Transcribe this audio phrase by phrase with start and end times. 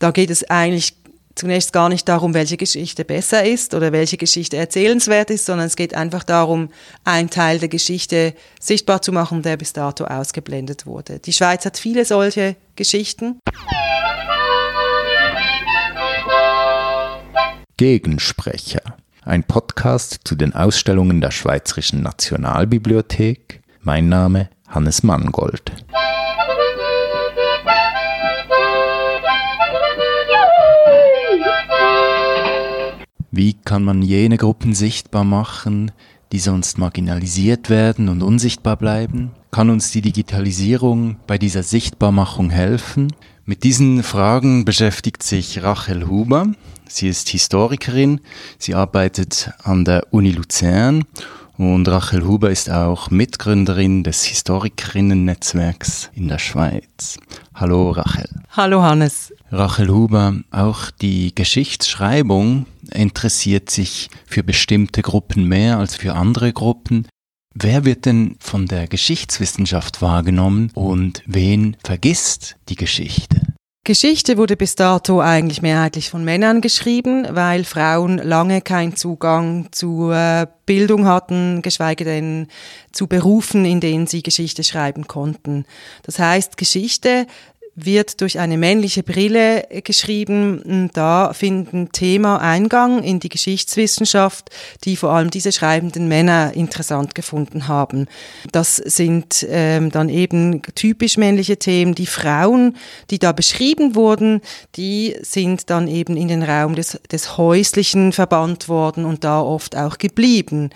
[0.00, 0.94] Da geht es eigentlich
[1.34, 5.76] zunächst gar nicht darum, welche Geschichte besser ist oder welche Geschichte erzählenswert ist, sondern es
[5.76, 6.70] geht einfach darum,
[7.04, 11.18] einen Teil der Geschichte sichtbar zu machen, der bis dato ausgeblendet wurde.
[11.18, 13.40] Die Schweiz hat viele solche Geschichten.
[17.76, 18.96] Gegensprecher.
[19.22, 23.60] Ein Podcast zu den Ausstellungen der Schweizerischen Nationalbibliothek.
[23.82, 25.72] Mein Name Hannes Mangold.
[33.32, 35.92] Wie kann man jene Gruppen sichtbar machen,
[36.32, 39.30] die sonst marginalisiert werden und unsichtbar bleiben?
[39.52, 43.12] Kann uns die Digitalisierung bei dieser Sichtbarmachung helfen?
[43.44, 46.48] Mit diesen Fragen beschäftigt sich Rachel Huber.
[46.88, 48.20] Sie ist Historikerin,
[48.58, 51.04] sie arbeitet an der Uni Luzern
[51.56, 57.18] und Rachel Huber ist auch Mitgründerin des Historikerinnen-Netzwerks in der Schweiz.
[57.60, 58.24] Hallo Rachel.
[58.52, 59.34] Hallo Hannes.
[59.50, 67.06] Rachel Huber, auch die Geschichtsschreibung interessiert sich für bestimmte Gruppen mehr als für andere Gruppen.
[67.54, 73.42] Wer wird denn von der Geschichtswissenschaft wahrgenommen und wen vergisst die Geschichte?
[73.90, 80.10] Geschichte wurde bis dato eigentlich mehrheitlich von Männern geschrieben, weil Frauen lange keinen Zugang zu
[80.10, 82.48] äh, Bildung hatten, geschweige denn
[82.92, 85.64] zu Berufen, in denen sie Geschichte schreiben konnten.
[86.02, 87.26] Das heißt, Geschichte
[87.74, 90.90] wird durch eine männliche Brille geschrieben.
[90.92, 94.50] Da finden Thema Eingang in die Geschichtswissenschaft,
[94.84, 98.06] die vor allem diese schreibenden Männer interessant gefunden haben.
[98.52, 101.94] Das sind ähm, dann eben typisch männliche Themen.
[101.94, 102.76] Die Frauen,
[103.10, 104.40] die da beschrieben wurden,
[104.76, 109.76] die sind dann eben in den Raum des, des Häuslichen verbannt worden und da oft
[109.76, 110.70] auch geblieben.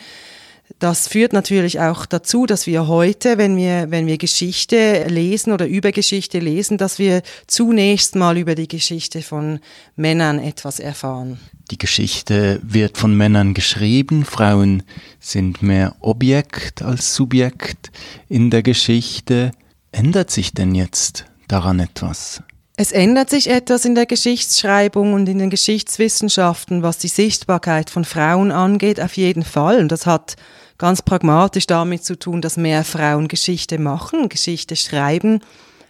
[0.78, 5.66] Das führt natürlich auch dazu, dass wir heute, wenn wir, wenn wir Geschichte lesen oder
[5.66, 9.61] über Geschichte lesen, dass wir zunächst mal über die Geschichte von
[9.97, 11.39] Männern etwas erfahren.
[11.70, 14.83] Die Geschichte wird von Männern geschrieben, Frauen
[15.20, 17.91] sind mehr Objekt als Subjekt
[18.28, 19.53] in der Geschichte.
[19.93, 22.43] Ändert sich denn jetzt daran etwas?
[22.77, 28.04] Es ändert sich etwas in der Geschichtsschreibung und in den Geschichtswissenschaften, was die Sichtbarkeit von
[28.04, 29.78] Frauen angeht, auf jeden Fall.
[29.78, 30.34] Und das hat
[30.78, 35.40] ganz pragmatisch damit zu tun, dass mehr Frauen Geschichte machen, Geschichte schreiben.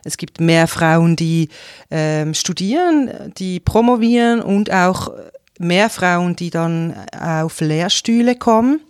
[0.05, 1.49] Es gibt mehr Frauen, die
[1.91, 5.11] ähm, studieren, die promovieren und auch
[5.59, 8.81] mehr Frauen, die dann auf Lehrstühle kommen.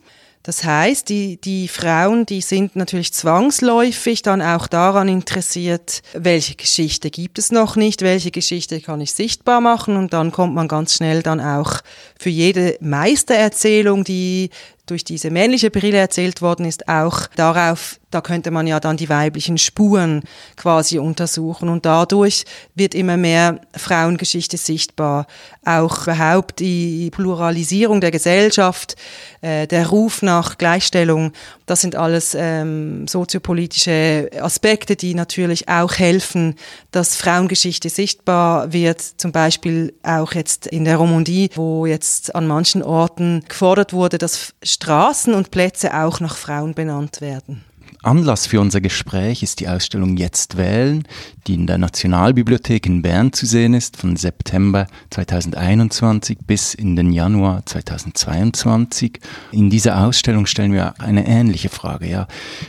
[0.45, 7.11] Das heißt, die, die Frauen, die sind natürlich zwangsläufig dann auch daran interessiert, welche Geschichte
[7.11, 10.93] gibt es noch nicht, welche Geschichte kann ich sichtbar machen und dann kommt man ganz
[10.93, 11.81] schnell dann auch
[12.19, 14.51] für jede Meistererzählung, die
[14.87, 19.09] durch diese männliche Brille erzählt worden ist, auch darauf, da könnte man ja dann die
[19.09, 20.23] weiblichen Spuren
[20.57, 22.45] quasi untersuchen und dadurch
[22.75, 25.27] wird immer mehr Frauengeschichte sichtbar.
[25.65, 28.97] Auch überhaupt die Pluralisierung der Gesellschaft,
[29.41, 31.33] äh, der Ruf nach Gleichstellung,
[31.67, 36.57] das sind alles ähm, soziopolitische Aspekte, die natürlich auch helfen,
[36.91, 39.01] dass Frauengeschichte sichtbar wird.
[39.01, 44.55] Zum Beispiel auch jetzt in der Romandie, wo jetzt an manchen Orten gefordert wurde, dass
[44.63, 47.65] Straßen und Plätze auch nach Frauen benannt werden.
[48.05, 51.05] Anlass für unser Gespräch ist die Ausstellung Jetzt wählen,
[51.47, 57.13] die in der Nationalbibliothek in Bern zu sehen ist, von September 2021 bis in den
[57.13, 59.21] Januar 2022.
[59.53, 62.29] In dieser Ausstellung stellen wir eine ähnliche Frage, ja.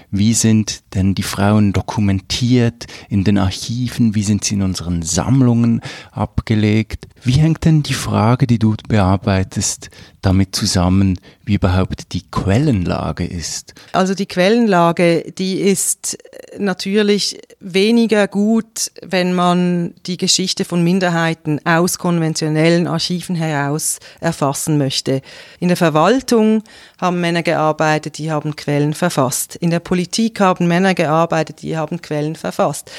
[0.09, 4.16] Wie sind denn die Frauen dokumentiert in den Archiven?
[4.16, 5.81] Wie sind sie in unseren Sammlungen
[6.12, 7.07] abgelegt?
[7.23, 9.90] Wie hängt denn die Frage, die du bearbeitest,
[10.25, 13.73] damit zusammen, wie überhaupt die Quellenlage ist?
[13.93, 16.17] Also die Quellenlage, die ist
[16.57, 25.21] natürlich weniger gut, wenn man die Geschichte von Minderheiten aus konventionellen Archiven heraus erfassen möchte.
[25.59, 26.63] In der Verwaltung
[26.99, 29.55] haben Männer gearbeitet, die haben Quellen verfasst.
[29.55, 32.91] In der Politik haben Männer gearbeitet, die haben Quellen verfasst.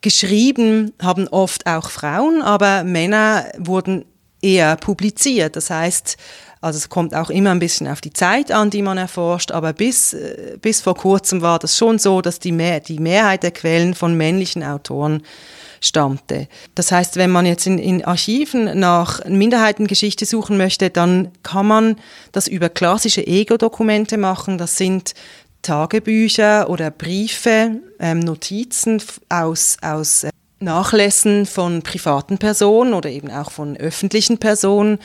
[0.00, 4.04] Geschrieben haben oft auch Frauen, aber Männer wurden
[4.40, 5.56] eher publiziert.
[5.56, 6.16] Das heißt,
[6.60, 9.72] also es kommt auch immer ein bisschen auf die Zeit an, die man erforscht, aber
[9.72, 13.52] bis, äh, bis vor kurzem war das schon so, dass die, Mehr, die Mehrheit der
[13.52, 15.22] Quellen von männlichen Autoren
[15.80, 16.48] stammte.
[16.74, 21.96] Das heißt, wenn man jetzt in, in Archiven nach Minderheitengeschichte suchen möchte, dann kann man
[22.32, 24.58] das über klassische Ego-Dokumente machen.
[24.58, 25.14] Das sind
[25.62, 33.50] Tagebücher oder Briefe, ähm, Notizen aus, aus äh, Nachlässen von privaten Personen oder eben auch
[33.50, 34.98] von öffentlichen Personen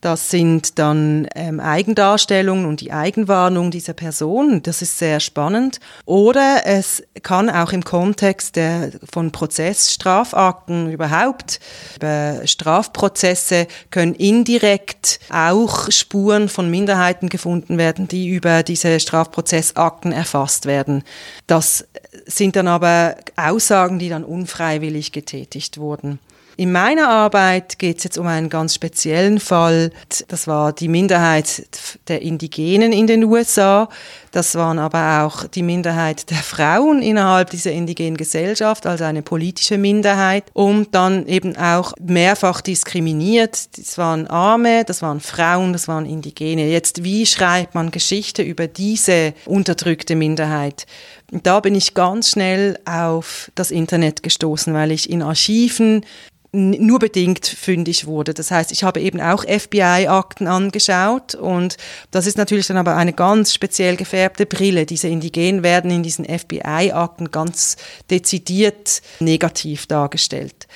[0.00, 4.62] Das sind dann ähm, Eigendarstellungen und die Eigenwarnung dieser Person.
[4.62, 5.78] Das ist sehr spannend.
[6.06, 11.60] Oder es kann auch im Kontext der, von Prozessstrafakten überhaupt,
[11.96, 20.64] über Strafprozesse können indirekt auch Spuren von Minderheiten gefunden werden, die über diese Strafprozessakten erfasst
[20.64, 21.02] werden.
[21.46, 21.86] Das
[22.24, 26.18] sind dann aber Aussagen, die dann unfreiwillig getätigt wurden.
[26.56, 29.92] In meiner Arbeit geht es jetzt um einen ganz speziellen Fall.
[30.28, 31.68] Das war die Minderheit
[32.08, 33.88] der Indigenen in den USA.
[34.32, 39.76] Das waren aber auch die Minderheit der Frauen innerhalb dieser indigenen Gesellschaft, also eine politische
[39.76, 40.44] Minderheit.
[40.52, 43.76] Und dann eben auch mehrfach diskriminiert.
[43.76, 46.68] Das waren Arme, das waren Frauen, das waren Indigene.
[46.68, 50.86] Jetzt, wie schreibt man Geschichte über diese unterdrückte Minderheit?
[51.32, 56.04] da bin ich ganz schnell auf das Internet gestoßen, weil ich in Archiven
[56.52, 58.34] nur bedingt fündig wurde.
[58.34, 61.76] Das heißt, ich habe eben auch FBI-Akten angeschaut und
[62.10, 64.86] das ist natürlich dann aber eine ganz speziell gefärbte Brille.
[64.86, 67.76] Diese Indigenen werden in diesen FBI-Akten ganz
[68.10, 70.66] dezidiert negativ dargestellt.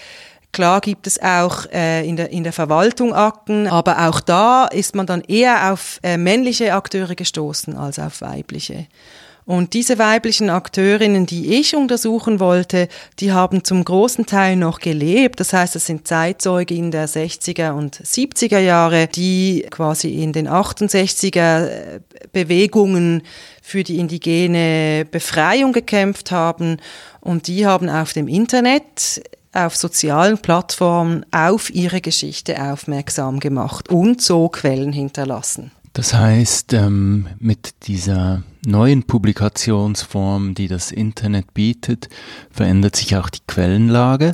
[0.52, 4.94] Klar gibt es auch äh, in, der, in der Verwaltung Akten, aber auch da ist
[4.94, 8.86] man dann eher auf äh, männliche Akteure gestoßen als auf weibliche.
[9.46, 12.88] Und diese weiblichen Akteurinnen, die ich untersuchen wollte,
[13.20, 15.38] die haben zum großen Teil noch gelebt.
[15.38, 21.66] Das heißt, es sind Zeitzeuge der 60er und 70er Jahre, die quasi in den 68er
[21.66, 22.00] äh,
[22.32, 23.22] Bewegungen
[23.60, 26.78] für die indigene Befreiung gekämpft haben.
[27.20, 34.22] Und die haben auf dem Internet auf sozialen Plattformen auf ihre Geschichte aufmerksam gemacht und
[34.22, 35.70] so Quellen hinterlassen.
[35.94, 42.08] Das heißt, ähm, mit dieser neuen Publikationsform, die das Internet bietet,
[42.50, 44.32] verändert sich auch die Quellenlage.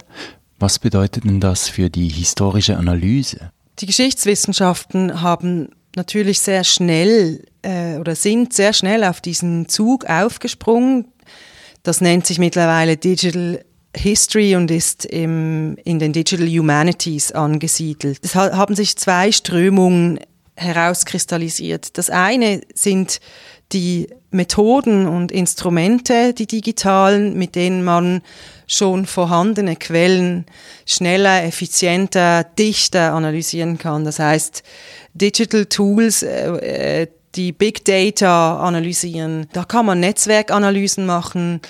[0.59, 3.53] Was bedeutet denn das für die historische Analyse?
[3.79, 11.09] Die Geschichtswissenschaften haben natürlich sehr schnell äh, oder sind sehr schnell auf diesen Zug aufgesprungen.
[11.83, 13.63] Das nennt sich mittlerweile Digital
[13.95, 18.21] History und ist im, in den Digital Humanities angesiedelt.
[18.23, 20.21] Es haben sich zwei Strömungen
[20.61, 21.97] herauskristallisiert.
[21.99, 23.21] Das eine sind
[23.73, 28.23] die Methoden und Instrumente, die digitalen, mit denen man
[28.67, 30.47] schon vorhandene Quellen
[30.87, 34.05] schneller, effizienter, dichter analysieren kann.
[34.05, 34.63] Das heißt,
[35.15, 39.47] Digital Tools, äh, äh die Big Data analysieren.
[39.53, 41.61] Da kann man Netzwerkanalysen machen,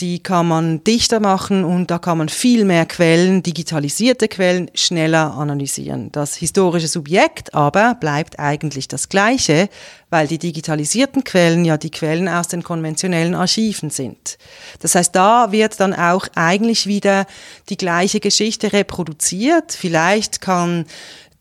[0.00, 5.34] die kann man dichter machen und da kann man viel mehr Quellen, digitalisierte Quellen, schneller
[5.34, 6.12] analysieren.
[6.12, 9.68] Das historische Subjekt aber bleibt eigentlich das gleiche,
[10.10, 14.38] weil die digitalisierten Quellen ja die Quellen aus den konventionellen Archiven sind.
[14.80, 17.26] Das heißt, da wird dann auch eigentlich wieder
[17.68, 19.72] die gleiche Geschichte reproduziert.
[19.72, 20.86] Vielleicht kann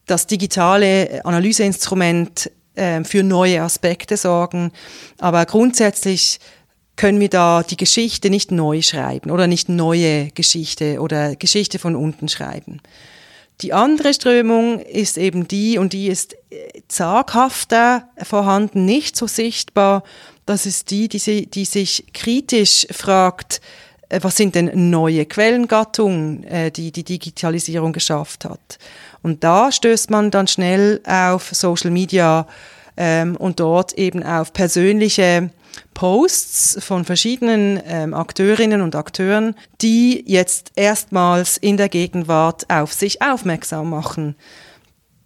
[0.06, 4.72] das digitale Analyseinstrument äh, für neue Aspekte sorgen,
[5.20, 6.40] aber grundsätzlich
[6.98, 11.96] können wir da die Geschichte nicht neu schreiben oder nicht neue Geschichte oder Geschichte von
[11.96, 12.82] unten schreiben.
[13.62, 20.04] Die andere Strömung ist eben die, und die ist äh, zaghafter vorhanden, nicht so sichtbar.
[20.46, 23.62] Das ist die, die, sie, die sich kritisch fragt,
[24.10, 28.78] äh, was sind denn neue Quellengattungen, äh, die die Digitalisierung geschafft hat.
[29.24, 32.48] Und da stößt man dann schnell auf Social Media
[32.96, 35.50] ähm, und dort eben auf persönliche
[35.94, 43.22] Posts von verschiedenen ähm, Akteurinnen und Akteuren, die jetzt erstmals in der Gegenwart auf sich
[43.22, 44.36] aufmerksam machen.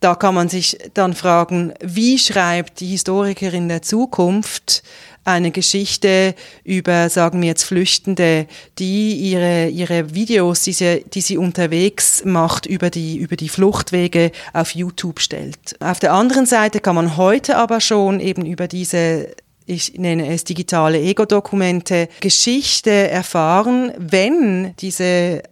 [0.01, 4.81] Da kann man sich dann fragen, wie schreibt die Historikerin der Zukunft
[5.23, 6.33] eine Geschichte
[6.63, 8.47] über, sagen wir jetzt, Flüchtende,
[8.79, 14.31] die ihre, ihre Videos, die sie, die sie unterwegs macht, über die, über die Fluchtwege
[14.53, 15.75] auf YouTube stellt.
[15.79, 19.29] Auf der anderen Seite kann man heute aber schon eben über diese
[19.71, 25.43] ich nenne es digitale Ego-Dokumente, Geschichte erfahren, wenn diese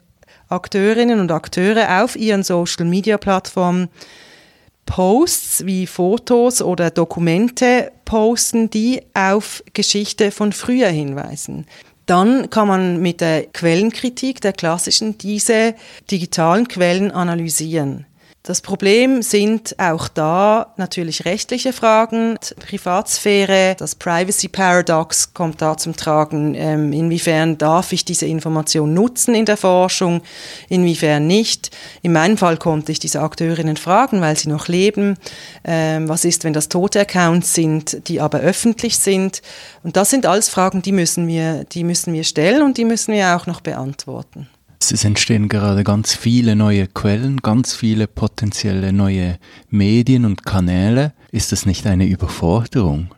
[0.50, 3.88] Akteurinnen und Akteure auf ihren Social-Media-Plattformen
[4.86, 11.68] Posts wie Fotos oder Dokumente posten, die auf Geschichte von früher hinweisen.
[12.08, 15.76] Dann kann man mit der Quellenkritik der klassischen diese
[16.10, 18.08] digitalen Quellen analysieren.
[18.44, 25.94] Das Problem sind auch da natürlich rechtliche Fragen, Privatsphäre, das Privacy Paradox kommt da zum
[25.96, 26.56] Tragen.
[26.56, 30.22] Ähm, inwiefern darf ich diese Information nutzen in der Forschung,
[30.70, 31.72] inwiefern nicht?
[32.02, 35.18] In meinem Fall konnte ich diese Akteurinnen fragen, weil sie noch leben.
[35.66, 39.42] Ähm, was ist, wenn das tote Accounts sind, die aber öffentlich sind?
[39.84, 43.14] Und das sind alles Fragen, die müssen wir, die müssen wir stellen und die müssen
[43.14, 44.48] wir auch noch beantworten.
[44.82, 49.38] Es entstehen gerade ganz viele neue Quellen, ganz viele potenzielle neue
[49.70, 51.14] Medien und Kanäle.
[51.32, 53.14] Ist das nicht eine Überforderung?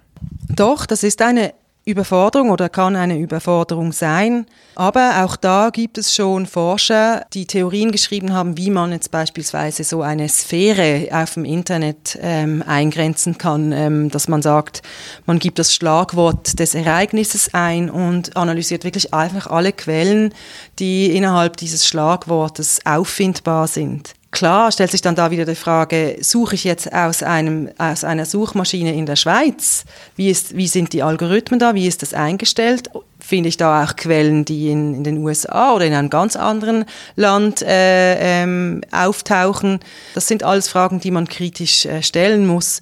[0.49, 1.53] Doch, das ist eine
[1.83, 4.45] Überforderung oder kann eine Überforderung sein.
[4.75, 9.83] Aber auch da gibt es schon Forscher, die Theorien geschrieben haben, wie man jetzt beispielsweise
[9.83, 14.83] so eine Sphäre auf dem Internet ähm, eingrenzen kann, ähm, dass man sagt,
[15.25, 20.33] man gibt das Schlagwort des Ereignisses ein und analysiert wirklich einfach alle Quellen,
[20.77, 24.13] die innerhalb dieses Schlagwortes auffindbar sind.
[24.31, 28.25] Klar stellt sich dann da wieder die Frage, suche ich jetzt aus, einem, aus einer
[28.25, 29.83] Suchmaschine in der Schweiz?
[30.15, 31.75] Wie, ist, wie sind die Algorithmen da?
[31.75, 32.89] Wie ist das eingestellt?
[33.19, 36.85] Finde ich da auch Quellen, die in, in den USA oder in einem ganz anderen
[37.17, 39.79] Land äh, ähm, auftauchen?
[40.15, 42.79] Das sind alles Fragen, die man kritisch äh, stellen muss.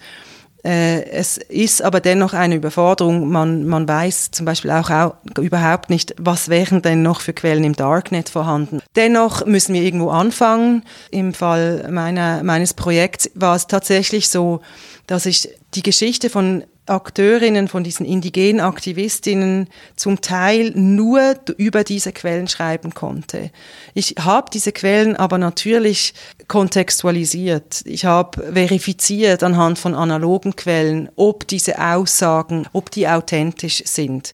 [0.64, 3.30] Äh, es ist aber dennoch eine Überforderung.
[3.30, 7.64] Man, man weiß zum Beispiel auch, auch, überhaupt nicht, was wären denn noch für Quellen
[7.64, 8.82] im Darknet vorhanden.
[8.96, 10.84] Dennoch müssen wir irgendwo anfangen.
[11.12, 14.62] Im Fall meiner, meines Projekts war es tatsächlich so,
[15.08, 22.12] dass ich die Geschichte von Akteurinnen, von diesen indigenen Aktivistinnen zum Teil nur über diese
[22.12, 23.52] Quellen schreiben konnte.
[23.94, 26.14] Ich habe diese Quellen aber natürlich
[26.48, 27.84] kontextualisiert.
[27.86, 34.32] Ich habe verifiziert anhand von analogen Quellen, ob diese Aussagen, ob die authentisch sind.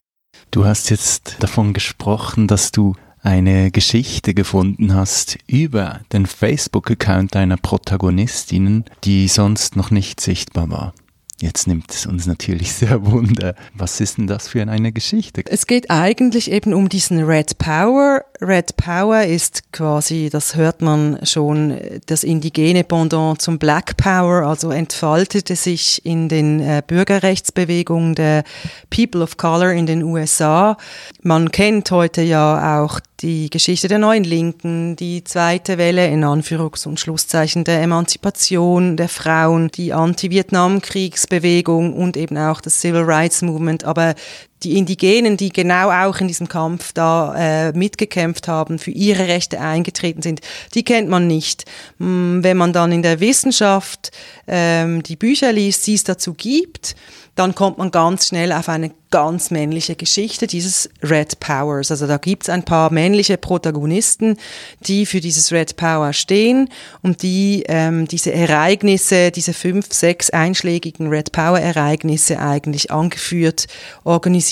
[0.50, 2.94] Du hast jetzt davon gesprochen, dass du
[3.26, 10.94] eine Geschichte gefunden hast über den Facebook-Account deiner Protagonistinnen, die sonst noch nicht sichtbar war.
[11.38, 13.54] Jetzt nimmt es uns natürlich sehr wunder.
[13.74, 15.42] Was ist denn das für eine Geschichte?
[15.46, 18.24] Es geht eigentlich eben um diesen Red Power.
[18.40, 24.70] Red Power ist quasi, das hört man schon, das indigene Pendant zum Black Power, also
[24.70, 28.42] entfaltete sich in den äh, Bürgerrechtsbewegungen der
[28.88, 30.78] People of Color in den USA.
[31.22, 36.86] Man kennt heute ja auch die Geschichte der neuen Linken, die zweite Welle in Anführungs-
[36.86, 43.84] und Schlusszeichen der Emanzipation der Frauen, die Anti-Vietnam-Kriegsbewegung und eben auch das Civil Rights Movement.
[43.84, 44.14] Aber
[44.62, 49.60] die Indigenen, die genau auch in diesem Kampf da äh, mitgekämpft haben, für ihre Rechte
[49.60, 50.40] eingetreten sind,
[50.74, 51.64] die kennt man nicht.
[51.98, 54.12] Hm, wenn man dann in der Wissenschaft
[54.46, 56.96] ähm, die Bücher liest, die es dazu gibt,
[57.36, 61.90] dann kommt man ganz schnell auf eine ganz männliche Geschichte dieses Red Powers.
[61.90, 64.36] Also da gibt's ein paar männliche Protagonisten,
[64.80, 66.70] die für dieses Red Power stehen
[67.02, 73.66] und die ähm, diese Ereignisse, diese fünf, sechs einschlägigen Red Power Ereignisse eigentlich angeführt,
[74.02, 74.45] organisiert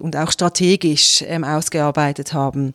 [0.00, 2.74] und auch strategisch ähm, ausgearbeitet haben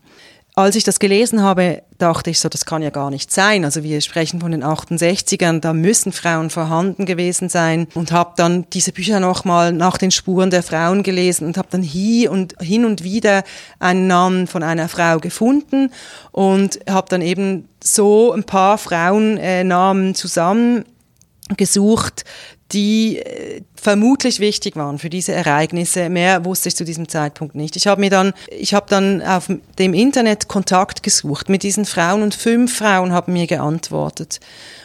[0.58, 3.64] als ich das gelesen habe, dachte ich so, das kann ja gar nicht sein.
[3.64, 8.66] Also wir sprechen von den 68ern, da müssen Frauen vorhanden gewesen sein und habe dann
[8.74, 12.86] diese Bücher nochmal nach den Spuren der Frauen gelesen und habe dann hier und hin
[12.86, 13.44] und wieder
[13.78, 15.92] einen Namen von einer Frau gefunden
[16.32, 22.26] und habe dann eben so ein paar Frauennamen zusammengesucht,
[22.72, 26.10] die äh, vermutlich wichtig waren für diese Ereignisse.
[26.10, 27.76] Mehr wusste ich zu diesem Zeitpunkt nicht.
[27.76, 29.48] Ich habe mir dann, ich habe dann auf
[29.80, 34.40] dem Internet Kontakt gesucht mit diesen Frauen und fünf Frauen haben mir geantwortet.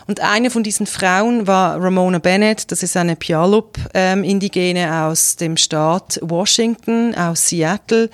[0.06, 2.70] Und eine von diesen Frauen war Ramona Bennett.
[2.70, 8.10] Das ist eine Puyallup-Indigene ähm, aus dem Staat Washington, aus Seattle.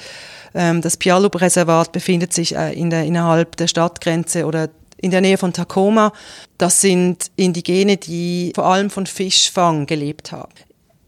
[0.55, 4.69] Ähm, das Puyallup-Reservat befindet sich äh, in der, innerhalb der Stadtgrenze oder
[4.99, 6.13] in der Nähe von Tacoma.
[6.59, 10.53] Das sind Indigene, die vor allem von Fischfang gelebt haben.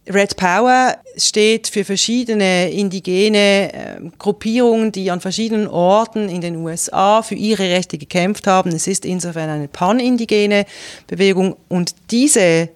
[0.09, 7.23] Red Power steht für verschiedene indigene äh, Gruppierungen, die an verschiedenen Orten in den USA
[7.23, 8.71] für ihre Rechte gekämpft haben.
[8.71, 10.65] Es ist insofern eine pan-indigene
[11.07, 12.71] Bewegung und diese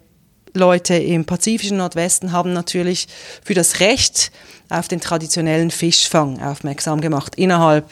[0.52, 3.08] Leute im pazifischen Nordwesten haben natürlich
[3.42, 4.30] für das Recht
[4.68, 7.90] auf den traditionellen Fischfang aufmerksam gemacht innerhalb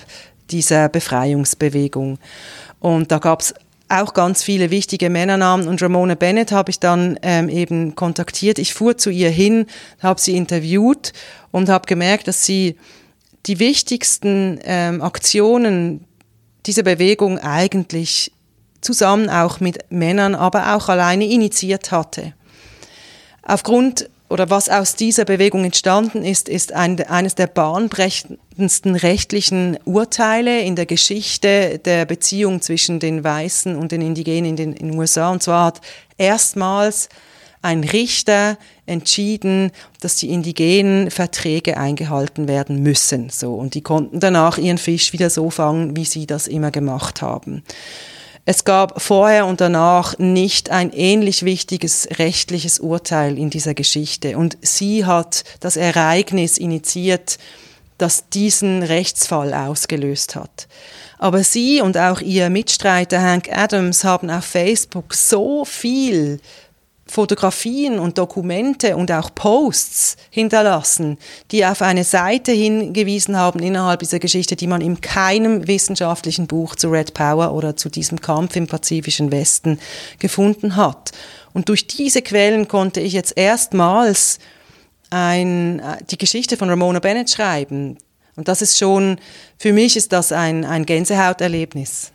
[0.50, 2.18] dieser Befreiungsbewegung.
[2.82, 3.54] Und da gab es
[3.88, 8.58] auch ganz viele wichtige Männernamen und Ramona Bennett habe ich dann ähm, eben kontaktiert.
[8.58, 9.66] Ich fuhr zu ihr hin,
[10.02, 11.12] habe sie interviewt
[11.52, 12.76] und habe gemerkt, dass sie
[13.46, 16.04] die wichtigsten ähm, Aktionen
[16.66, 18.32] dieser Bewegung eigentlich
[18.80, 22.32] zusammen auch mit Männern, aber auch alleine initiiert hatte.
[23.42, 30.62] Aufgrund oder was aus dieser Bewegung entstanden ist, ist ein, eines der bahnbrechendsten rechtlichen Urteile
[30.62, 34.98] in der Geschichte der Beziehung zwischen den Weißen und den Indigenen in den, in den
[34.98, 35.30] USA.
[35.30, 35.82] Und zwar hat
[36.16, 37.10] erstmals
[37.60, 39.70] ein Richter entschieden,
[40.00, 43.28] dass die indigenen Verträge eingehalten werden müssen.
[43.28, 43.52] So.
[43.54, 47.62] Und die konnten danach ihren Fisch wieder so fangen, wie sie das immer gemacht haben.
[48.44, 54.36] Es gab vorher und danach nicht ein ähnlich wichtiges rechtliches Urteil in dieser Geschichte.
[54.36, 57.38] Und sie hat das Ereignis initiiert,
[57.98, 60.66] das diesen Rechtsfall ausgelöst hat.
[61.18, 66.40] Aber sie und auch ihr Mitstreiter Hank Adams haben auf Facebook so viel
[67.12, 71.18] Fotografien und Dokumente und auch Posts hinterlassen,
[71.50, 76.74] die auf eine Seite hingewiesen haben innerhalb dieser Geschichte, die man in keinem wissenschaftlichen Buch
[76.74, 79.78] zu Red Power oder zu diesem Kampf im pazifischen Westen
[80.20, 81.12] gefunden hat.
[81.52, 84.38] Und durch diese Quellen konnte ich jetzt erstmals
[85.10, 87.98] ein, äh, die Geschichte von Ramona Bennett schreiben.
[88.36, 89.18] Und das ist schon,
[89.58, 92.11] für mich ist das ein, ein Gänsehauterlebnis.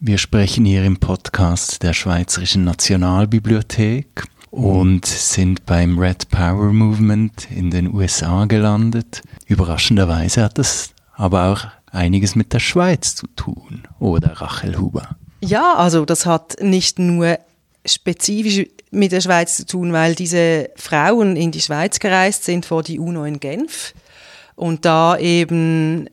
[0.00, 7.72] Wir sprechen hier im Podcast der Schweizerischen Nationalbibliothek und sind beim Red Power Movement in
[7.72, 9.22] den USA gelandet.
[9.46, 15.16] Überraschenderweise hat das aber auch einiges mit der Schweiz zu tun, oder Rachel Huber?
[15.40, 17.40] Ja, also das hat nicht nur
[17.84, 22.84] spezifisch mit der Schweiz zu tun, weil diese Frauen in die Schweiz gereist sind vor
[22.84, 23.94] die UNO in Genf
[24.54, 26.08] und da eben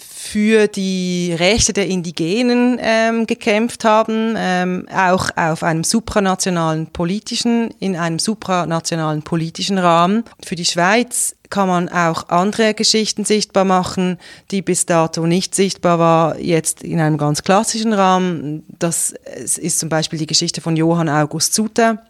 [0.00, 7.96] für die Rechte der Indigenen ähm, gekämpft haben, ähm, auch auf einem supranationalen politischen, in
[7.96, 10.24] einem supranationalen politischen Rahmen.
[10.44, 14.18] Für die Schweiz kann man auch andere Geschichten sichtbar machen,
[14.50, 18.64] die bis dato nicht sichtbar war, jetzt in einem ganz klassischen Rahmen.
[18.78, 22.02] Das ist zum Beispiel die Geschichte von Johann August Suter.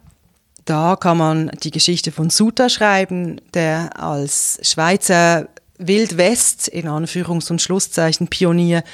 [0.66, 5.48] Da kann man die Geschichte von Suter schreiben, der als Schweizer
[5.80, 8.84] Wildwest in Anführungs- und Schlusszeichen Pionier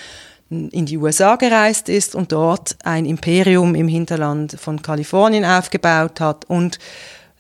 [0.48, 6.44] in die USA gereist ist und dort ein Imperium im Hinterland von Kalifornien aufgebaut hat
[6.44, 6.78] und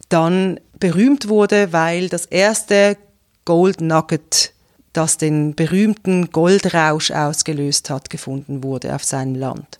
[0.08, 2.96] dann berühmt wurde, weil das erste
[3.44, 4.52] Gold Nugget,
[4.92, 9.78] das den berühmten Goldrausch ausgelöst hat, gefunden wurde auf seinem Land.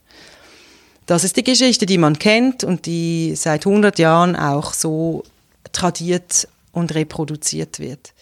[1.06, 5.24] Das ist die Geschichte, die man kennt und die seit 100 Jahren auch so
[5.72, 8.12] tradiert und reproduziert wird.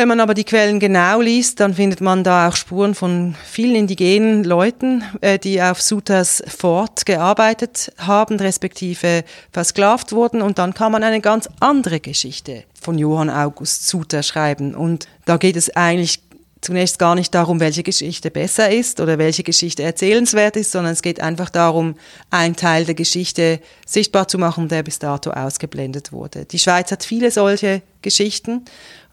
[0.00, 3.74] Wenn man aber die Quellen genau liest, dann findet man da auch Spuren von vielen
[3.74, 10.40] indigenen Leuten, äh, die auf Sutas Fort gearbeitet haben, respektive versklavt wurden.
[10.40, 14.74] Und dann kann man eine ganz andere Geschichte von Johann August Suter schreiben.
[14.74, 16.22] Und da geht es eigentlich
[16.62, 21.02] zunächst gar nicht darum, welche Geschichte besser ist oder welche Geschichte erzählenswert ist, sondern es
[21.02, 21.96] geht einfach darum,
[22.30, 26.46] einen Teil der Geschichte sichtbar zu machen, der bis dato ausgeblendet wurde.
[26.46, 28.64] Die Schweiz hat viele solche Geschichten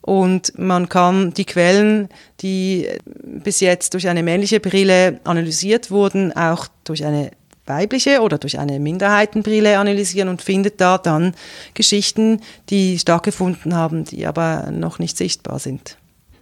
[0.01, 2.09] und man kann die Quellen,
[2.41, 2.87] die
[3.23, 7.31] bis jetzt durch eine männliche Brille analysiert wurden, auch durch eine
[7.65, 11.33] weibliche oder durch eine Minderheitenbrille analysieren und findet da dann
[11.73, 15.97] Geschichten, die stattgefunden haben, die aber noch nicht sichtbar sind.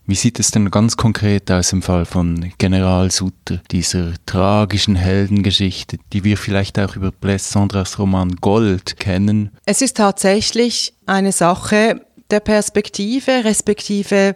[0.08, 5.98] Wie sieht es denn ganz konkret aus im Fall von General Sutter, dieser tragischen Heldengeschichte,
[6.14, 9.50] die wir vielleicht auch über Blaise Sandras Roman Gold kennen?
[9.66, 14.36] Es ist tatsächlich eine Sache, der Perspektive respektive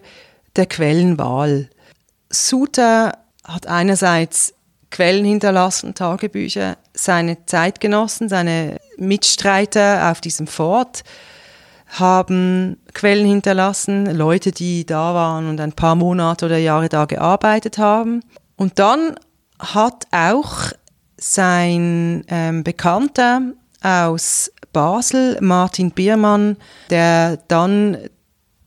[0.56, 1.70] der Quellenwahl.
[2.30, 4.54] Suter hat einerseits
[4.92, 11.04] Quellen hinterlassen, Tagebücher, seine Zeitgenossen, seine Mitstreiter auf diesem Fort
[11.90, 17.78] haben Quellen hinterlassen, Leute, die da waren und ein paar Monate oder Jahre da gearbeitet
[17.78, 18.22] haben.
[18.56, 19.16] Und dann
[19.58, 20.72] hat auch
[21.18, 23.42] sein ähm, Bekannter
[23.82, 26.58] aus Basel, Martin Biermann,
[26.90, 27.98] der dann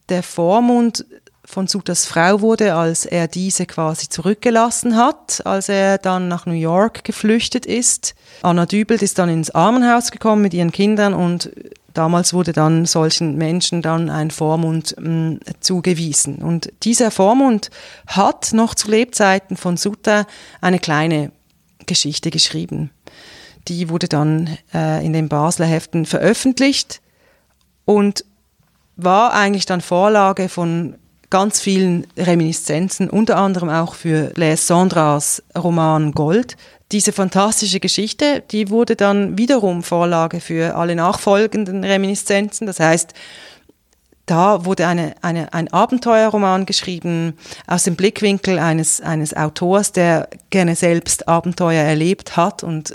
[0.09, 1.05] der Vormund
[1.45, 6.53] von Sutas Frau wurde, als er diese quasi zurückgelassen hat, als er dann nach New
[6.53, 8.15] York geflüchtet ist.
[8.43, 11.51] Anna Dübelt ist dann ins Armenhaus gekommen mit ihren Kindern und
[11.93, 16.37] damals wurde dann solchen Menschen dann ein Vormund mh, mm, zugewiesen.
[16.37, 17.71] Und dieser Vormund
[18.07, 20.27] hat noch zu Lebzeiten von Suta
[20.63, 21.33] eine kleine
[21.87, 22.91] Geschichte geschrieben.
[23.69, 27.01] Die wurde dann äh, in den Basler Heften veröffentlicht
[27.85, 28.25] und
[28.97, 30.97] war eigentlich dann Vorlage von
[31.31, 36.57] ganz vielen Reminiszenzen, unter anderem auch für Les Sandras Roman Gold.
[36.93, 42.67] Diese fantastische Geschichte, die wurde dann wiederum Vorlage für alle nachfolgenden Reminiszenzen.
[42.67, 43.15] Das heißt,
[44.27, 50.77] da wurde eine, eine, ein Abenteuerroman geschrieben aus dem Blickwinkel eines, eines Autors, der gerne
[50.77, 52.95] selbst Abenteuer erlebt hat und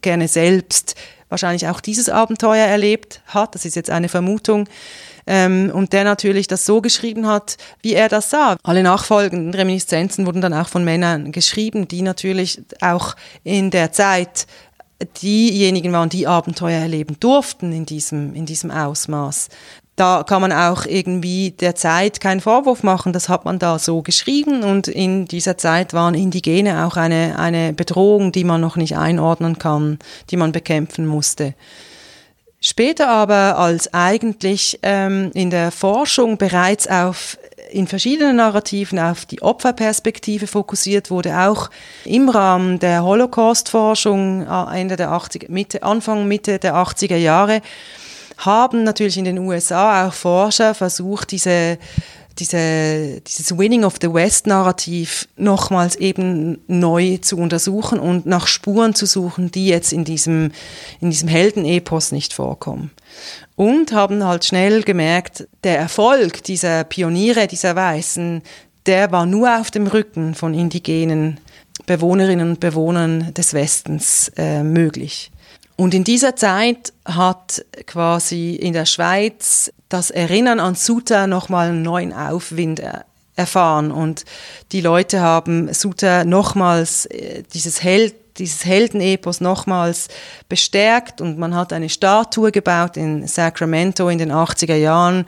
[0.00, 0.94] gerne selbst
[1.28, 3.54] wahrscheinlich auch dieses Abenteuer erlebt hat.
[3.54, 4.68] Das ist jetzt eine Vermutung.
[5.26, 8.56] Ähm, und der natürlich das so geschrieben hat, wie er das sah.
[8.62, 14.46] Alle nachfolgenden Reminiszenzen wurden dann auch von Männern geschrieben, die natürlich auch in der Zeit
[15.22, 19.48] diejenigen waren, die Abenteuer erleben durften in diesem, in diesem Ausmaß
[19.96, 23.14] da kann man auch irgendwie der Zeit keinen Vorwurf machen.
[23.14, 27.72] Das hat man da so geschrieben und in dieser Zeit waren Indigene auch eine, eine
[27.72, 29.98] Bedrohung, die man noch nicht einordnen kann,
[30.30, 31.54] die man bekämpfen musste.
[32.60, 37.38] Später aber, als eigentlich ähm, in der Forschung bereits auf
[37.70, 41.70] in verschiedenen Narrativen auf die Opferperspektive fokussiert wurde, auch
[42.04, 47.62] im Rahmen der Holocaust-Forschung äh, Ende der 80, Mitte, Anfang, Mitte der 80er Jahre,
[48.38, 51.78] haben natürlich in den USA auch Forscher versucht, diese
[52.38, 59.06] diese, dieses Winning of the West-Narrativ nochmals eben neu zu untersuchen und nach Spuren zu
[59.06, 60.52] suchen, die jetzt in diesem,
[61.00, 62.90] in diesem Heldenepos nicht vorkommen.
[63.54, 68.42] Und haben halt schnell gemerkt, der Erfolg dieser Pioniere, dieser Weißen,
[68.84, 71.40] der war nur auf dem Rücken von indigenen
[71.86, 75.30] Bewohnerinnen und Bewohnern des Westens äh, möglich.
[75.76, 81.82] Und in dieser Zeit hat quasi in der Schweiz das Erinnern an Suter nochmal einen
[81.82, 82.82] neuen Aufwind
[83.36, 83.92] erfahren.
[83.92, 84.24] Und
[84.72, 90.08] die Leute haben Suter nochmals äh, dieses Held dieses Heldenepos nochmals
[90.48, 95.24] bestärkt und man hat eine Statue gebaut in Sacramento in den 80er Jahren,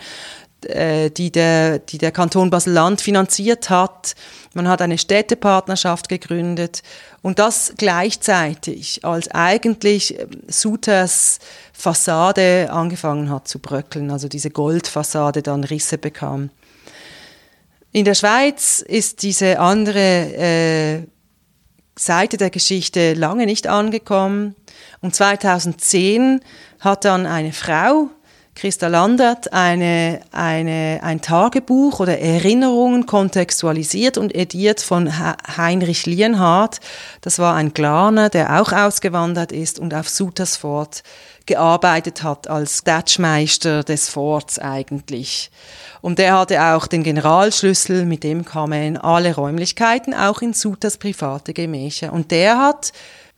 [0.64, 4.14] die der, die der Kanton Basel-Land finanziert hat.
[4.55, 6.83] Man hat eine Städtepartnerschaft gegründet
[7.23, 11.38] und das gleichzeitig, als eigentlich ähm, Suters
[11.73, 16.51] Fassade angefangen hat zu bröckeln, also diese Goldfassade dann Risse bekam.
[17.92, 21.07] In der Schweiz ist diese andere äh,
[21.99, 24.55] Seite der Geschichte lange nicht angekommen.
[25.01, 26.40] Und 2010
[26.81, 28.11] hat dann eine Frau,
[28.59, 35.09] Christa Landert eine, eine, ein Tagebuch oder Erinnerungen kontextualisiert und ediert von
[35.57, 36.81] Heinrich Lienhardt.
[37.21, 41.05] Das war ein Glaner, der auch ausgewandert ist und auf Sutersfort
[41.47, 45.53] gearbeitet hat als Datschmeister des Forts eigentlich.
[46.01, 50.53] Und der hatte auch den Generalschlüssel, mit dem kam er in alle Räumlichkeiten, auch in
[50.53, 52.12] Suters private Gemächer.
[52.12, 52.92] Und der hat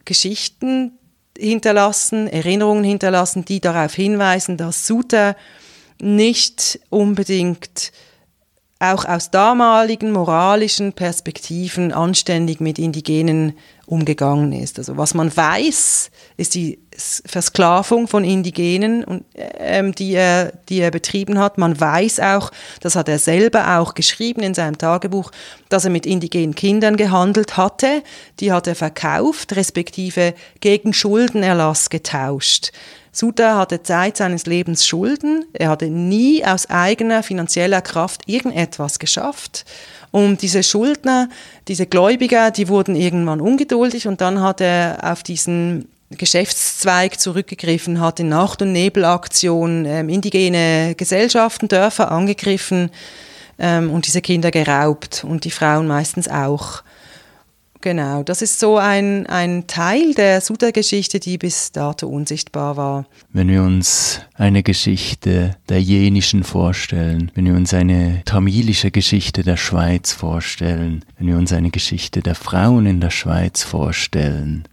[0.07, 0.93] Geschichten
[1.41, 5.37] hinterlassen, Erinnerungen hinterlassen, die darauf hinweisen, dass Suter
[6.01, 7.93] nicht unbedingt
[8.79, 13.57] auch aus damaligen moralischen Perspektiven anständig mit Indigenen
[13.91, 14.79] umgegangen ist.
[14.79, 21.39] Also was man weiß, ist die Versklavung von Indigenen, ähm, die, er, die er betrieben
[21.39, 21.59] hat.
[21.59, 22.51] Man weiß auch,
[22.81, 25.33] das hat er selber auch geschrieben in seinem Tagebuch,
[25.69, 28.03] dass er mit indigenen Kindern gehandelt hatte.
[28.39, 32.71] Die hat er verkauft, respektive gegen Schuldenerlass getauscht.
[33.13, 35.45] Suter hatte Zeit seines Lebens Schulden.
[35.53, 39.65] Er hatte nie aus eigener finanzieller Kraft irgendetwas geschafft.
[40.11, 41.29] Und diese Schuldner,
[41.69, 48.19] diese Gläubiger, die wurden irgendwann ungeduldig und dann hat er auf diesen Geschäftszweig zurückgegriffen, hat
[48.19, 52.91] in Nacht- und Nebelaktionen ähm, indigene Gesellschaften, Dörfer angegriffen
[53.61, 56.83] ähm, und diese Kinder geraubt und die Frauen meistens auch.
[57.83, 63.07] Genau, das ist so ein, ein Teil der Suda-Geschichte, die bis dato unsichtbar war.
[63.33, 69.57] Wenn wir uns eine Geschichte der Jenischen vorstellen, wenn wir uns eine tamilische Geschichte der
[69.57, 74.65] Schweiz vorstellen, wenn wir uns eine Geschichte der Frauen in der Schweiz vorstellen,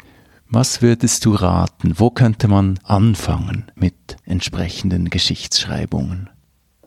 [0.50, 1.94] was würdest du raten?
[1.98, 6.30] Wo könnte man anfangen mit entsprechenden Geschichtsschreibungen?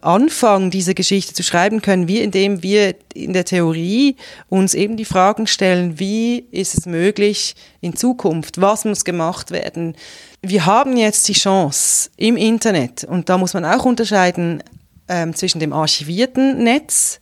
[0.02, 4.16] Anfangen, diese Geschichte zu schreiben, können wir, indem wir in der Theorie
[4.48, 9.96] uns eben die Fragen stellen, wie ist es möglich in Zukunft, was muss gemacht werden.
[10.42, 14.62] Wir haben jetzt die Chance im Internet, und da muss man auch unterscheiden
[15.08, 17.20] ähm, zwischen dem archivierten Netz,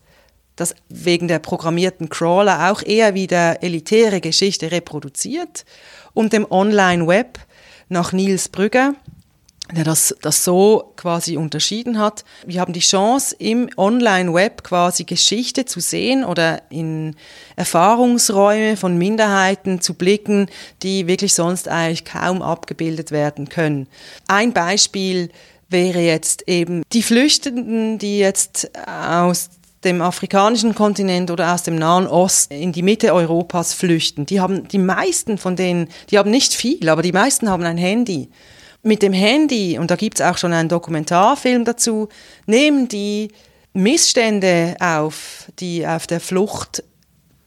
[0.56, 5.64] das wegen der programmierten Crawler auch eher wieder elitäre Geschichte reproduziert,
[6.14, 7.38] und dem Online-Web
[7.88, 8.94] nach Niels Brügger,
[9.74, 12.24] der das, das so quasi unterschieden hat.
[12.46, 17.16] Wir haben die Chance, im Online-Web quasi Geschichte zu sehen oder in
[17.56, 20.48] Erfahrungsräume von Minderheiten zu blicken,
[20.82, 23.88] die wirklich sonst eigentlich kaum abgebildet werden können.
[24.26, 25.30] Ein Beispiel
[25.68, 29.50] wäre jetzt eben die Flüchtenden, die jetzt aus
[29.84, 34.26] dem afrikanischen Kontinent oder aus dem Nahen Osten in die Mitte Europas flüchten.
[34.26, 37.76] Die haben die meisten von denen, die haben nicht viel, aber die meisten haben ein
[37.76, 38.28] Handy
[38.82, 42.08] mit dem Handy, und da gibt es auch schon einen Dokumentarfilm dazu,
[42.46, 43.28] nehmen die
[43.72, 46.82] Missstände auf, die auf der Flucht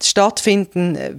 [0.02, 1.14] stattfinden, äh,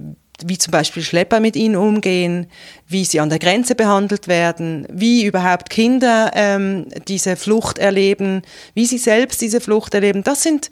[0.45, 2.47] wie zum Beispiel Schlepper mit ihnen umgehen,
[2.87, 8.41] wie sie an der Grenze behandelt werden, wie überhaupt Kinder ähm, diese Flucht erleben,
[8.73, 10.23] wie sie selbst diese Flucht erleben.
[10.23, 10.69] Das sind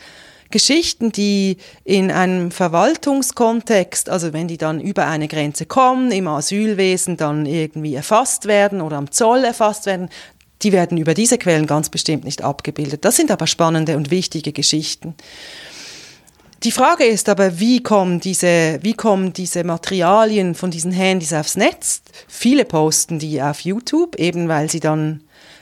[0.51, 7.17] Geschichten, die in einem Verwaltungskontext, also wenn die dann über eine Grenze kommen, im Asylwesen
[7.17, 10.09] dann irgendwie erfasst werden oder am Zoll erfasst werden,
[10.61, 13.03] die werden über diese Quellen ganz bestimmt nicht abgebildet.
[13.03, 15.15] Das sind aber spannende und wichtige Geschichten.
[16.63, 21.55] Die Frage ist aber, wie kommen diese, wie kommen diese Materialien von diesen Handys aufs
[21.55, 22.03] Netz?
[22.27, 25.21] Viele posten die auf YouTube, eben weil sie dann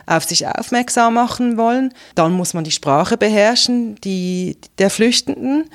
[0.09, 1.93] auf sich aufmerksam machen wollen.
[2.15, 5.69] Dann muss man die Sprache beherrschen, die, der Flüchtenden,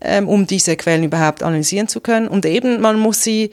[0.00, 2.26] ähm, um diese Quellen überhaupt analysieren zu können.
[2.26, 3.50] Und eben, man muss sie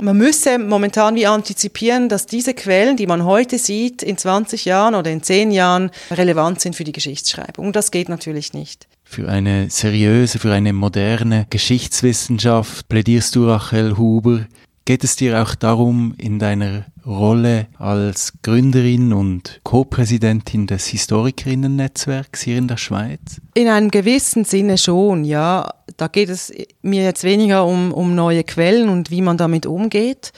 [0.00, 4.96] man müsse momentan wie antizipieren, dass diese Quellen, die man heute sieht, in 20 Jahren
[4.96, 7.66] oder in 10 Jahren relevant sind für die Geschichtsschreibung.
[7.66, 8.88] Und das geht natürlich nicht.
[9.04, 14.46] Für eine seriöse, für eine moderne Geschichtswissenschaft plädierst du, Rachel Huber.
[14.84, 22.58] Geht es dir auch darum, in deiner Rolle als Gründerin und Co-Präsidentin des Historikerinnen-Netzwerks hier
[22.58, 23.40] in der Schweiz?
[23.54, 25.74] In einem gewissen Sinne schon, ja.
[25.96, 30.32] Da geht es mir jetzt weniger um, um neue Quellen und wie man damit umgeht,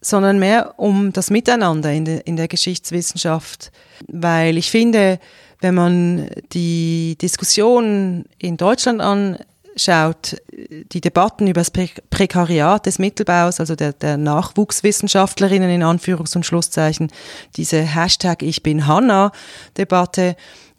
[0.00, 3.72] sondern mehr um das Miteinander in, de, in der Geschichtswissenschaft.
[4.08, 5.18] Weil ich finde,
[5.60, 9.38] wenn man die Diskussion in Deutschland an
[9.76, 16.46] schaut, die Debatten über das Prekariat des Mittelbaus, also der, der Nachwuchswissenschaftlerinnen in Anführungs- und
[16.46, 17.10] Schlusszeichen,
[17.56, 19.32] diese Hashtag Ich bin Hanna
[19.76, 20.36] Debatte,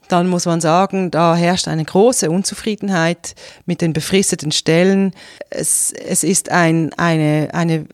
[0.08, 5.14] dann muss man sagen, da herrscht eine große Unzufriedenheit mit den befristeten Stellen.
[5.50, 7.88] Es, es ist ein, eine, eine,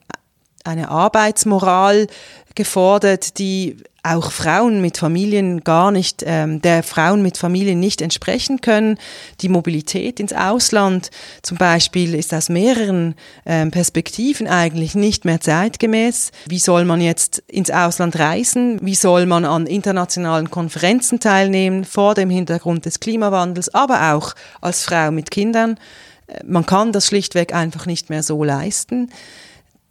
[0.64, 2.06] eine Arbeitsmoral
[2.54, 8.60] gefordert, die auch Frauen mit Familien gar nicht, ähm, der Frauen mit Familien nicht entsprechen
[8.60, 8.98] können.
[9.40, 11.10] Die Mobilität ins Ausland
[11.42, 13.14] zum Beispiel ist aus mehreren
[13.46, 16.32] ähm, Perspektiven eigentlich nicht mehr zeitgemäß.
[16.46, 18.78] Wie soll man jetzt ins Ausland reisen?
[18.82, 24.82] Wie soll man an internationalen Konferenzen teilnehmen vor dem Hintergrund des Klimawandels, aber auch als
[24.82, 25.78] Frau mit Kindern?
[26.26, 29.10] Äh, man kann das schlichtweg einfach nicht mehr so leisten.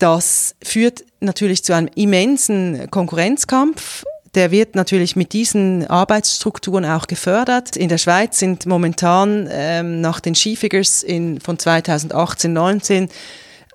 [0.01, 4.03] Das führt natürlich zu einem immensen Konkurrenzkampf.
[4.33, 7.77] Der wird natürlich mit diesen Arbeitsstrukturen auch gefördert.
[7.77, 13.09] In der Schweiz sind momentan ähm, nach den Skifigures in, von 2018, 19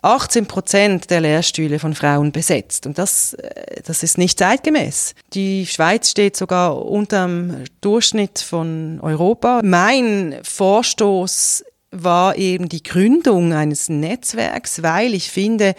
[0.03, 2.87] 18 Prozent der Lehrstühle von Frauen besetzt.
[2.87, 5.15] Und das, äh, das ist nicht zeitgemäß.
[5.33, 9.61] Die Schweiz steht sogar unterm Durchschnitt von Europa.
[9.63, 15.75] Mein Vorstoß war eben die Gründung eines Netzwerks, weil ich finde,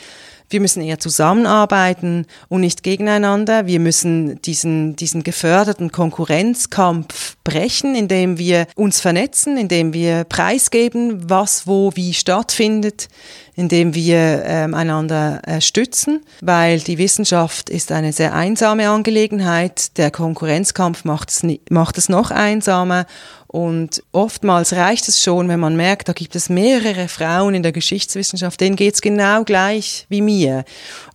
[0.49, 3.65] wir müssen eher zusammenarbeiten und nicht gegeneinander.
[3.65, 11.67] Wir müssen diesen, diesen geförderten Konkurrenzkampf brechen, indem wir uns vernetzen, indem wir preisgeben, was
[11.67, 13.09] wo wie stattfindet,
[13.57, 19.97] indem wir ähm, einander äh, stützen, weil die Wissenschaft ist eine sehr einsame Angelegenheit.
[19.97, 23.07] Der Konkurrenzkampf macht es, macht es noch einsamer
[23.47, 27.71] und oftmals reicht es schon, wenn man merkt, da gibt es mehrere Frauen in der
[27.71, 30.63] Geschichtswissenschaft, denen geht es genau gleich wie mir.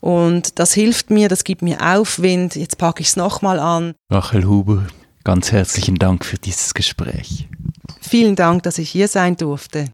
[0.01, 2.57] Und das hilft mir, das gibt mir Aufwind.
[2.57, 3.95] Jetzt packe ich es nochmal an.
[4.11, 4.89] Rachel Huber,
[5.23, 7.49] ganz herzlichen Dank für dieses Gespräch.
[8.01, 9.85] Vielen Dank, dass ich hier sein durfte.